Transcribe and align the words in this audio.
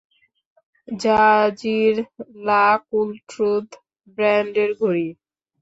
জাজির 0.87 1.95
লা-কুলট্রুথ 2.45 3.69
ব্র্যান্ডের 4.17 4.71
ঘড়ি। 4.79 5.07